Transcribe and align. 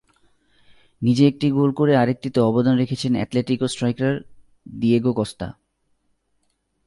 নিজে 1.01 1.23
একটি 1.27 1.47
গোল 1.51 1.71
করে 1.71 1.93
আরেকটিতে 1.95 2.39
অবদান 2.41 2.75
রেখেছেন 2.77 3.11
অ্যাটলেটিকো 3.15 3.67
স্ট্রাইকার 3.67 4.13
ডিয়েগো 4.79 5.11
কস্তা। 5.13 5.47